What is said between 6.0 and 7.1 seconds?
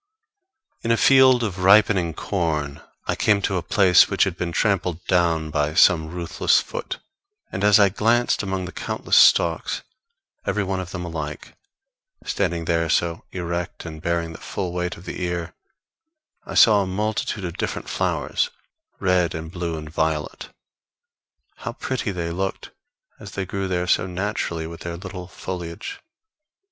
ruthless foot;